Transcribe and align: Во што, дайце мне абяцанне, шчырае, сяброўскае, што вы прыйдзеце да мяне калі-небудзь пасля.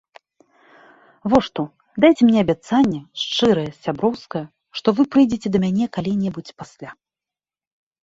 Во 1.33 1.39
што, 1.47 1.61
дайце 2.05 2.21
мне 2.31 2.39
абяцанне, 2.45 2.99
шчырае, 3.25 3.67
сяброўскае, 3.83 4.45
што 4.81 4.87
вы 4.99 5.09
прыйдзеце 5.15 5.47
да 5.57 5.65
мяне 5.69 5.85
калі-небудзь 5.99 6.57
пасля. 6.65 6.89